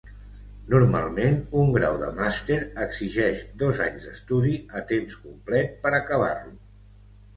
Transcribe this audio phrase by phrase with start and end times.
[0.69, 6.61] Normalment un grau de màster exigeix dos anys d'estudi a temps complet per acabar-lo.